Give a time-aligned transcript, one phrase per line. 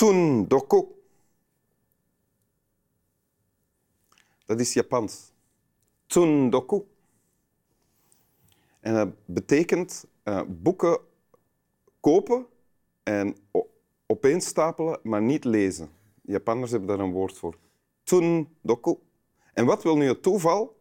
[0.00, 0.84] Tsundoku.
[4.44, 5.32] Dat is Japans.
[6.06, 6.82] Tsundoku.
[8.80, 10.98] En dat betekent uh, boeken
[12.00, 12.46] kopen
[13.02, 13.36] en
[14.06, 15.90] opeenstapelen, maar niet lezen.
[16.22, 17.58] Japanners hebben daar een woord voor.
[18.02, 18.96] Tsundoku.
[19.52, 20.76] En wat wil nu het toeval?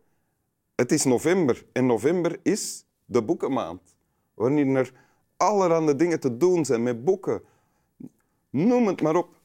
[0.75, 3.95] Het is november en november is de boekenmaand.
[4.33, 4.93] Wanneer er
[5.37, 7.41] allerhande dingen te doen zijn met boeken.
[8.49, 9.35] Noem het maar op.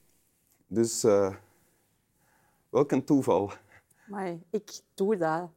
[0.66, 1.34] Dus uh,
[2.68, 3.52] welk een toeval.
[4.06, 5.50] Maar ik doe dat.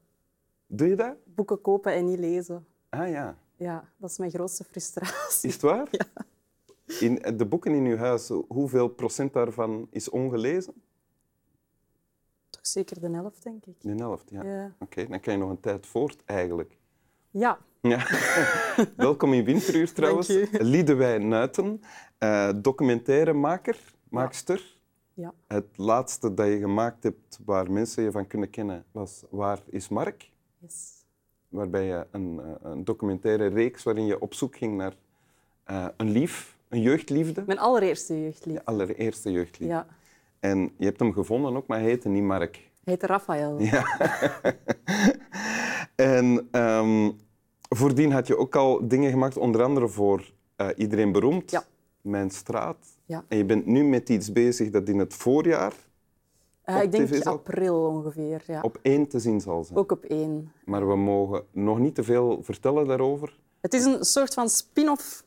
[0.68, 1.16] Doe je dat?
[1.23, 2.66] Boeken kopen en niet lezen.
[2.90, 3.38] Ah ja.
[3.56, 5.48] Ja, dat is mijn grootste frustratie.
[5.48, 5.88] Is het waar?
[5.98, 6.26] Ja.
[7.00, 10.73] In de boeken in uw huis, hoeveel procent daarvan is ongelezen?
[12.50, 13.75] Toch zeker de helft, denk ik.
[13.81, 14.44] De helft, ja.
[14.44, 14.75] ja.
[14.80, 16.78] Oké, dan kan je nog een tijd voort eigenlijk.
[17.31, 17.59] Ja.
[17.81, 18.08] Ja.
[18.95, 20.28] Welkom in Winteruur trouwens.
[20.52, 21.81] Liedewijn Nuiten,
[22.19, 24.75] uh, documentairemaker, maakster.
[25.14, 25.34] Ja.
[25.47, 29.89] Het laatste dat je gemaakt hebt waar mensen je van kunnen kennen was Waar is
[29.89, 30.31] Mark?
[30.58, 31.06] Yes.
[31.50, 34.94] Waarbij je een, eh, een documentaire reeks waarin je op zoek ging naar
[35.72, 37.44] uh, een lief, een jeugdliefde.
[37.45, 38.52] Mijn allereerste jeugdliefde.
[38.52, 39.75] Je allereerste jeugdliefde.
[39.75, 39.88] Ja.
[40.39, 42.56] En je hebt hem gevonden ook, maar hij heette niet Mark.
[42.56, 43.59] Hij heette Raphaël.
[43.59, 44.00] Ja.
[45.95, 47.17] en um,
[47.70, 51.64] voordien had je ook al dingen gemaakt, onder andere voor uh, Iedereen Beroemd, ja.
[52.02, 52.78] Mijn Straat.
[53.06, 53.26] Ja.
[53.28, 55.74] En je bent nu met iets bezig dat in het voorjaar
[56.70, 58.44] uh, ik denk april ongeveer.
[58.48, 58.62] Ja.
[58.62, 59.80] Op één te zien zal zijn.
[59.80, 60.52] Ook op één.
[60.66, 63.40] Maar we mogen nog niet te veel vertellen daarover.
[63.62, 65.24] Het is een soort van spin-off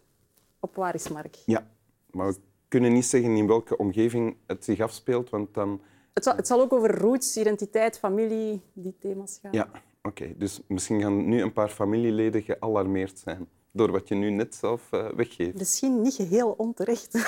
[0.61, 1.39] op Waar is Mark?
[1.47, 1.67] Ja,
[2.11, 2.39] maar we
[2.69, 5.81] kunnen niet zeggen in welke omgeving het zich afspeelt, want dan...
[6.13, 9.53] Het zal, het zal ook over roots, identiteit, familie, die thema's gaan.
[9.53, 9.71] Ja,
[10.03, 10.35] oké.
[10.37, 14.89] Dus misschien gaan nu een paar familieleden gealarmeerd zijn door wat je nu net zelf
[14.91, 15.59] uh, weggeeft.
[15.59, 17.11] Misschien niet geheel onterecht.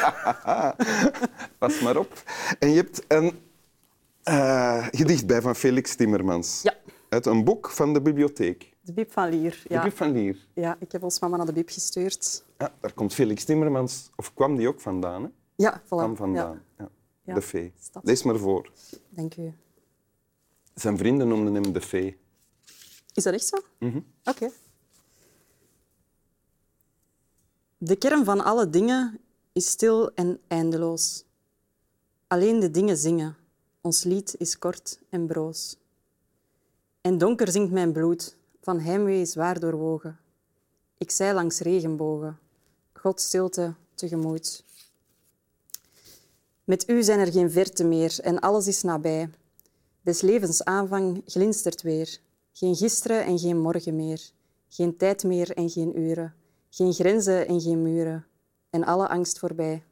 [1.58, 2.22] Pas maar op.
[2.58, 3.32] En je hebt een
[4.24, 6.62] uh, gedicht bij van Felix Timmermans.
[6.62, 6.74] Ja.
[7.08, 8.76] Uit een boek van de bibliotheek.
[8.80, 9.62] De Bib van Lier.
[9.68, 9.76] Ja.
[9.76, 10.46] De Bib van Lier.
[10.54, 12.44] Ja, ik heb ons mama naar de Bib gestuurd.
[12.58, 15.22] Ja, daar komt Felix Timmermans, of kwam die ook vandaan?
[15.22, 15.28] Hè?
[15.54, 15.86] Ja, voilà.
[15.86, 16.62] Kwam vandaan.
[16.78, 16.88] Ja.
[17.24, 17.34] ja.
[17.34, 17.72] De Fee.
[18.02, 18.70] Lees maar voor.
[19.08, 19.54] Dank u.
[20.74, 22.18] Zijn vrienden noemden hem de Fee.
[23.14, 23.56] Is dat echt zo?
[23.78, 24.04] Mm -hmm.
[24.24, 24.44] Oké.
[24.44, 24.52] Okay.
[27.78, 29.20] De kern van alle dingen
[29.52, 31.24] is stil en eindeloos.
[32.26, 33.36] Alleen de dingen zingen.
[33.80, 35.76] Ons lied is kort en broos.
[37.00, 40.18] En donker zingt mijn bloed, van heimwee zwaar doorwogen.
[40.98, 42.38] Ik zei langs regenbogen,
[42.92, 44.64] God stilte tegemoet.
[46.64, 49.30] Met u zijn er geen verte meer en alles is nabij.
[50.02, 52.20] Des levens aanvang glinstert weer.
[52.52, 54.30] Geen gisteren en geen morgen meer.
[54.68, 56.34] Geen tijd meer en geen uren.
[56.70, 58.26] Geen grenzen en geen muren.
[58.70, 59.84] En alle angst voorbij.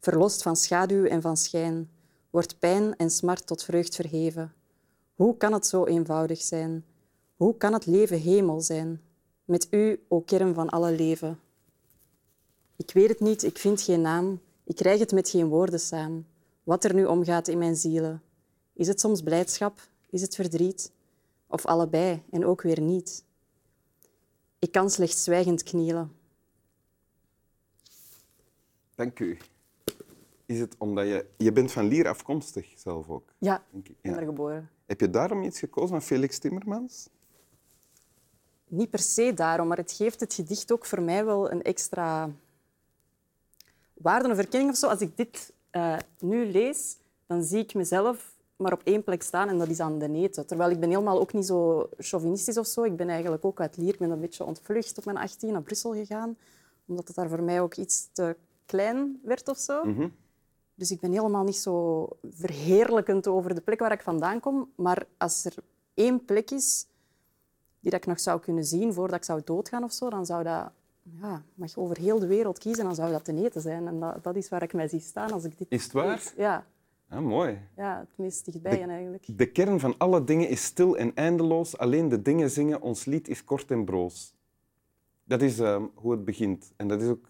[0.00, 1.90] Verlost van schaduw en van schijn,
[2.30, 4.52] wordt pijn en smart tot vreugd verheven.
[5.14, 6.84] Hoe kan het zo eenvoudig zijn?
[7.36, 9.00] Hoe kan het leven hemel zijn?
[9.44, 11.40] Met u, o kern van alle leven.
[12.76, 16.26] Ik weet het niet, ik vind geen naam, ik krijg het met geen woorden samen.
[16.62, 18.22] Wat er nu omgaat in mijn zielen.
[18.72, 19.88] Is het soms blijdschap?
[20.10, 20.92] Is het verdriet?
[21.50, 23.24] Of allebei en ook weer niet?
[24.58, 26.16] Ik kan slechts zwijgend knielen.
[28.94, 29.38] Dank u.
[30.46, 31.26] Is het omdat je...
[31.36, 33.32] Je bent van Lier afkomstig zelf ook?
[33.38, 34.70] Ja, ik ben er geboren.
[34.86, 37.08] Heb je daarom iets gekozen van Felix Timmermans?
[38.66, 42.30] Niet per se daarom, maar het geeft het gedicht ook voor mij wel een extra
[43.92, 44.86] waarde of erkenning of zo.
[44.86, 46.96] Als ik dit uh, nu lees,
[47.26, 48.29] dan zie ik mezelf
[48.60, 50.46] maar op één plek staan en dat is aan de neten.
[50.46, 52.82] Terwijl ik ben helemaal ook niet zo chauvinistisch of zo.
[52.82, 53.92] Ik ben eigenlijk ook uit Lier.
[53.92, 56.36] Ik ben een beetje ontvlucht op mijn 18 naar Brussel gegaan,
[56.86, 58.36] omdat het daar voor mij ook iets te
[58.66, 59.84] klein werd of zo.
[59.84, 60.12] Mm -hmm.
[60.74, 64.70] Dus ik ben helemaal niet zo verheerlijkend over de plek waar ik vandaan kom.
[64.74, 65.54] Maar als er
[65.94, 66.86] één plek is
[67.80, 70.42] die dat ik nog zou kunnen zien voordat ik zou doodgaan of zo, dan zou
[70.42, 70.70] dat...
[71.20, 73.86] Ja, mag je over heel de wereld kiezen, dan zou dat ten eten zijn.
[73.86, 75.66] En dat, dat is waar ik mij zie staan als ik dit...
[75.70, 76.32] Is het waar?
[76.36, 76.66] Ja.
[77.10, 77.58] Ah, mooi.
[77.76, 79.24] Ja, het meest dichtbij de, eigenlijk.
[79.38, 81.78] De kern van alle dingen is stil en eindeloos.
[81.78, 84.34] Alleen de dingen zingen, ons lied is kort en broos.
[85.24, 86.72] Dat is uh, hoe het begint.
[86.76, 87.28] En dat is ook,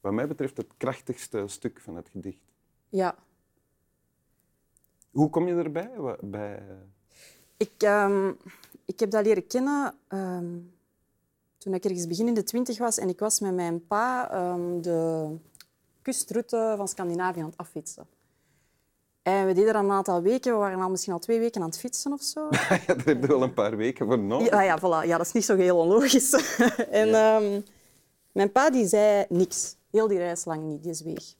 [0.00, 2.52] wat mij betreft, het krachtigste stuk van het gedicht.
[2.88, 3.16] Ja.
[5.10, 5.90] Hoe kom je erbij?
[6.20, 6.62] Bij...
[7.56, 8.36] Ik, um,
[8.84, 10.72] ik heb dat leren kennen um,
[11.58, 14.82] toen ik ergens begin in de twintig was en ik was met mijn pa um,
[14.82, 15.30] de
[16.02, 18.06] kustroute van Scandinavië aan het affietsen.
[19.28, 20.52] En we deden dat een aantal weken.
[20.52, 22.48] We waren al misschien al twee weken aan het fietsen of zo.
[22.50, 24.50] ja, daar heb je wel een paar weken voor nodig.
[24.50, 25.06] Ja, ja, voilà.
[25.08, 26.32] ja dat is niet zo heel onlogisch.
[26.90, 27.36] en ja.
[27.36, 27.64] um,
[28.32, 29.76] mijn pa die zei niks.
[29.90, 30.82] Heel die reis lang niet.
[30.82, 31.34] Die zweeg.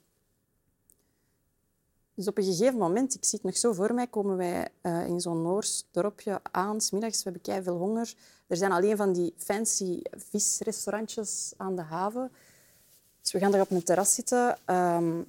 [2.14, 5.06] Dus op een gegeven moment, ik zie het nog zo voor mij, komen wij uh,
[5.06, 7.17] in zo'n Noors dorpje aan, smiddags.
[7.17, 8.14] We hebben kei veel honger.
[8.46, 12.31] Er zijn alleen van die fancy visrestaurantjes aan de haven.
[13.20, 14.58] Dus we gaan daar op een terras zitten.
[14.67, 15.26] Um,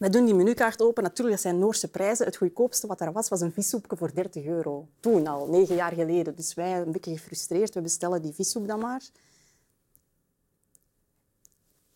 [0.00, 1.02] we doen die menukaart open.
[1.02, 2.26] Natuurlijk, dat zijn Noorse prijzen.
[2.26, 4.88] Het goedkoopste wat er was, was een vissoepje voor 30 euro.
[5.00, 6.36] Toen al, negen jaar geleden.
[6.36, 9.02] Dus wij, een beetje gefrustreerd, we bestellen die vissoep dan maar.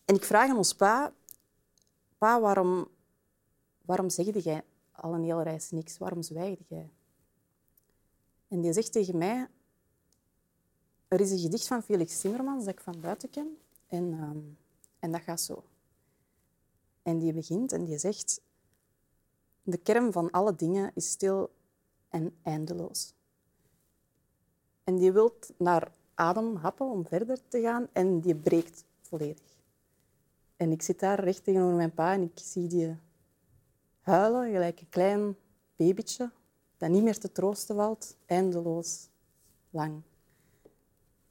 [0.05, 1.13] En ik vraag aan ons pa...
[2.17, 2.87] Pa, waarom,
[3.81, 5.97] waarom zegde jij al een hele reis niks?
[5.97, 6.89] Waarom zwijgde jij?
[8.47, 9.47] En die zegt tegen mij...
[11.07, 13.57] Er is een gedicht van Felix Timmermans dat ik van buiten ken.
[13.87, 14.57] En, um,
[14.99, 15.63] en dat gaat zo.
[17.05, 18.41] En die begint en die zegt...
[19.67, 21.49] De kern van alle dingen is stil
[22.09, 23.13] en eindeloos.
[24.83, 29.57] En die wil naar adem happen om verder te gaan en die breekt volledig.
[30.55, 32.95] En ik zit daar recht tegenover mijn pa en ik zie die
[33.99, 35.35] huilen, gelijk een klein
[35.75, 36.31] babytje
[36.77, 39.09] dat niet meer te troosten valt, eindeloos
[39.69, 40.01] lang.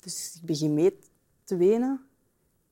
[0.00, 0.98] Dus ik begin mee
[1.44, 2.06] te wenen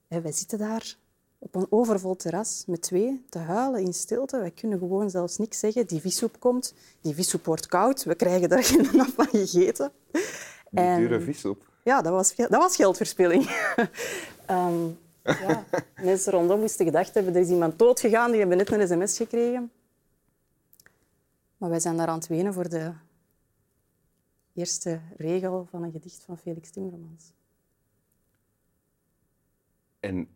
[0.08, 0.98] en wij zitten daar
[1.42, 4.38] op een overvol terras met twee te huilen in stilte.
[4.38, 5.86] Wij kunnen gewoon zelfs niks zeggen.
[5.86, 9.92] Die vissoep komt, die vissoep wordt koud, we krijgen daar geen van gegeten.
[10.10, 10.20] Die
[10.70, 11.70] en, dure vissoep.
[11.84, 13.50] Ja, dat was, dat was geldverspilling.
[14.50, 14.98] um,
[15.46, 15.64] ja,
[16.02, 19.70] mensen rondom moesten gedacht hebben, er is iemand doodgegaan, die hebben net een sms gekregen.
[21.56, 22.92] Maar wij zijn daar aan het wenen voor de
[24.54, 27.32] eerste regel van een gedicht van Felix Timmermans.
[30.00, 30.28] En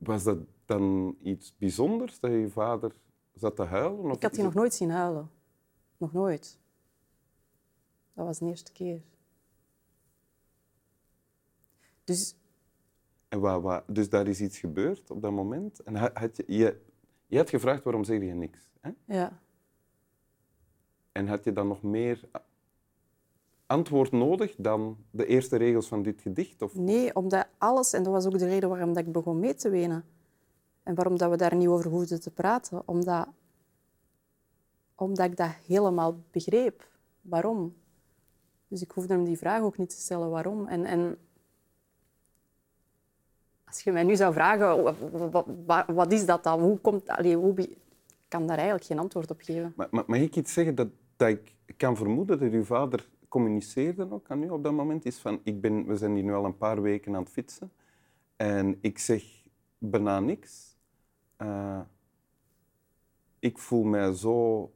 [0.00, 2.92] was dat dan iets bijzonders dat je vader
[3.34, 4.04] zat te huilen?
[4.04, 5.30] Of ik had hij nog nooit zien huilen.
[5.96, 6.58] Nog nooit.
[8.12, 9.02] Dat was de eerste keer.
[12.04, 12.36] Dus...
[13.28, 15.82] En wat, wat, dus daar is iets gebeurd op dat moment?
[15.82, 16.80] En had je, je,
[17.26, 18.70] je had gevraagd waarom zeg je niks?
[18.80, 18.90] Hè?
[19.04, 19.40] Ja.
[21.12, 22.28] En had je dan nog meer
[23.70, 26.62] antwoord nodig dan de eerste regels van dit gedicht?
[26.62, 26.74] Of?
[26.74, 29.68] Nee, omdat alles, en dat was ook de reden waarom dat ik begon mee te
[29.68, 30.04] wenen.
[30.82, 32.82] En waarom dat we daar niet over hoefden te praten.
[32.84, 33.26] Omdat,
[34.94, 36.88] omdat ik dat helemaal begreep.
[37.20, 37.74] Waarom?
[38.68, 40.66] Dus ik hoefde hem die vraag ook niet te stellen waarom.
[40.66, 41.18] En, en
[43.64, 46.60] als je mij nu zou vragen, wat, wat, wat is dat dan?
[46.60, 47.76] Hoe komt, allez, hoe, ik
[48.28, 49.72] kan daar eigenlijk geen antwoord op geven.
[49.76, 54.30] Maar, mag ik iets zeggen dat, dat ik kan vermoeden dat uw vader communiceerde ook
[54.30, 56.56] aan u op dat moment, is van, ik ben, we zijn hier nu al een
[56.56, 57.72] paar weken aan het fietsen
[58.36, 59.24] en ik zeg
[59.78, 60.76] bijna niks.
[61.42, 61.80] Uh,
[63.38, 64.70] ik voel mij zo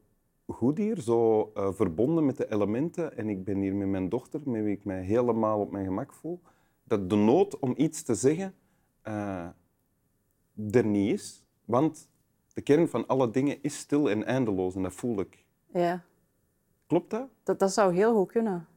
[0.47, 4.41] goed hier, zo uh, verbonden met de elementen en ik ben hier met mijn dochter,
[4.43, 6.41] met wie ik mij helemaal op mijn gemak voel,
[6.83, 8.55] dat de nood om iets te zeggen
[9.07, 9.47] uh,
[10.71, 11.45] er niet is.
[11.65, 12.09] Want
[12.53, 15.45] de kern van alle dingen is stil en eindeloos en dat voel ik.
[15.73, 16.03] Ja.
[16.87, 17.27] Klopt dat?
[17.43, 17.59] dat?
[17.59, 18.67] Dat zou heel goed kunnen.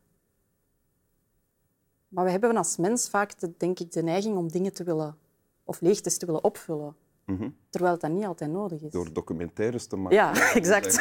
[2.08, 5.16] Maar we hebben als mens vaak, de, denk ik, de neiging om dingen te willen,
[5.64, 6.96] of leegtes te willen opvullen.
[7.24, 8.92] Mm Terwijl dat niet altijd nodig is.
[8.92, 10.16] Door documentaires te maken.
[10.16, 10.96] Ja, exact.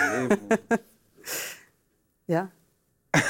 [2.35, 2.51] ja.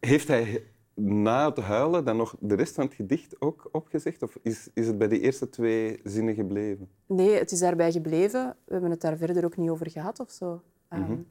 [0.00, 4.22] Heeft hij na het huilen dan nog de rest van het gedicht ook opgezegd?
[4.22, 6.88] Of is, is het bij de eerste twee zinnen gebleven?
[7.06, 8.56] Nee, het is daarbij gebleven.
[8.64, 10.62] We hebben het daar verder ook niet over gehad of zo.
[10.90, 11.26] Mm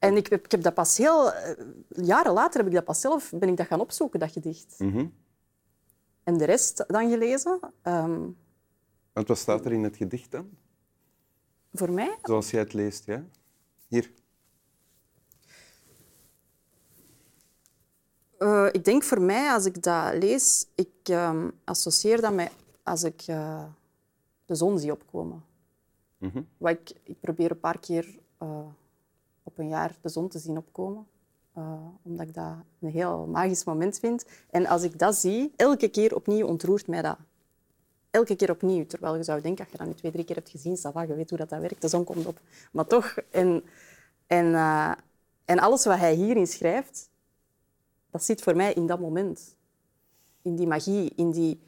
[0.00, 1.32] en ik heb, ik heb dat pas heel...
[1.32, 4.74] Eh, jaren later heb ik dat pas zelf, ben ik dat gaan opzoeken, dat gedicht.
[4.78, 5.06] Mhm.
[6.24, 7.60] En de rest dan gelezen.
[7.82, 8.36] Um,
[9.12, 10.50] Want wat staat er in het gedicht dan?
[11.72, 12.18] Voor mij?
[12.22, 13.24] Zoals jij het leest, ja?
[13.88, 14.12] Hier.
[18.38, 22.52] Uh, ik denk voor mij, als ik dat lees, ik um, associeer dat met
[22.82, 23.64] als ik uh,
[24.46, 25.44] de zon zie opkomen.
[26.18, 28.18] Mm Wat ik, ik probeer een paar keer
[29.50, 31.06] op een jaar de zon te zien opkomen.
[31.58, 34.24] Uh, omdat ik dat een heel magisch moment vind.
[34.50, 37.16] En als ik dat zie, elke keer opnieuw ontroert mij dat.
[38.10, 38.86] Elke keer opnieuw.
[38.86, 41.14] Terwijl je zou denken, als je dat nu twee, drie keer hebt gezien, Sava, je
[41.14, 42.40] weet hoe dat, dat werkt, de zon komt op.
[42.72, 43.64] Maar toch, en,
[44.26, 44.92] en, uh,
[45.44, 47.10] en alles wat hij hierin schrijft,
[48.10, 49.56] dat zit voor mij in dat moment.
[50.42, 51.60] In die magie, in, die,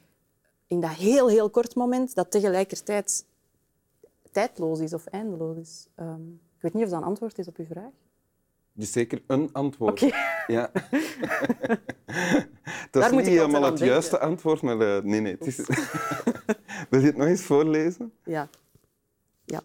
[0.67, 3.25] in dat heel, heel kort moment dat tegelijkertijd
[4.31, 5.87] tijdloos is of eindeloos is.
[5.95, 7.91] Ik weet niet of dat een antwoord is op uw vraag.
[8.73, 10.03] Dus zeker een antwoord.
[10.03, 10.43] Okay.
[10.47, 10.71] Ja.
[12.91, 15.35] dat is niet helemaal het juiste antwoord, maar uh, nee, nee.
[15.39, 15.57] Het is...
[16.89, 18.13] Wil je het nog eens voorlezen?
[18.23, 18.49] Ja.
[19.45, 19.61] Ja.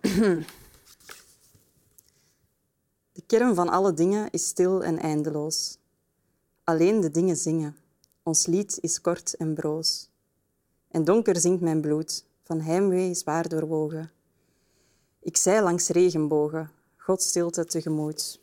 [3.12, 5.78] De kern van alle dingen is stil en eindeloos.
[6.64, 7.76] Alleen de dingen zingen.
[8.22, 10.10] Ons lied is kort en broos.
[10.88, 14.10] En donker zinkt mijn bloed, van heimwee zwaar doorwogen.
[15.20, 18.40] Ik zei langs regenbogen, Gods stilte tegemoet.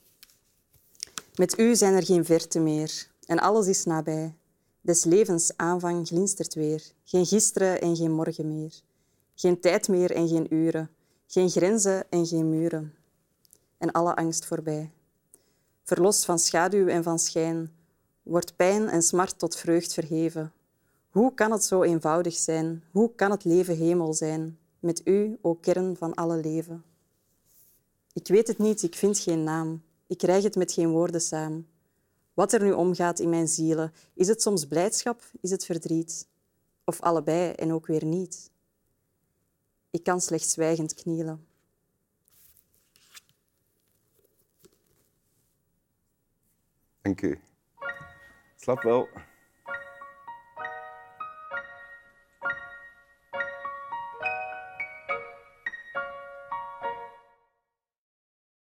[1.36, 4.36] Met u zijn er geen verte meer en alles is nabij.
[4.81, 8.81] Des levens aanvang glinstert weer, geen gisteren en geen morgen meer.
[9.36, 10.89] Geen tijd meer en geen uren,
[11.27, 12.93] geen grenzen en geen muren.
[13.77, 14.91] En alle angst voorbij.
[15.84, 17.72] Verlost van schaduw en van schijn,
[18.24, 20.53] wordt pijn en smart tot vreugd verheven.
[21.12, 22.84] Hoe kan het zo eenvoudig zijn?
[22.91, 24.60] Hoe kan het leven hemel zijn?
[24.80, 26.84] Met u, o kern van alle leven.
[28.13, 29.84] Ik weet het niet, ik vind geen naam.
[30.08, 31.68] Ik krijg het met geen woorden samen.
[32.34, 36.27] Wat er nu omgaat in mijn zielen, is het soms blijdschap, is het verdriet?
[36.86, 38.51] Of allebei en ook weer niet?
[39.89, 41.48] Ik kan slechts zwijgend knielen.
[47.01, 47.39] Dank u.
[48.56, 49.08] Slap wel.